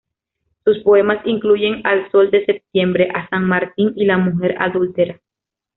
Sus 0.65 0.79
poemas 0.79 1.19
incluyen 1.27 1.81
"Al 1.85 2.09
sol 2.09 2.31
de 2.31 2.43
septiembre", 2.47 3.09
"A 3.13 3.29
San 3.29 3.45
Martín" 3.45 3.93
y 3.95 4.05
"La 4.05 4.17
mujer 4.17 4.55
adúltera". 4.57 5.21